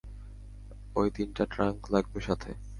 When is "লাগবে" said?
1.93-2.19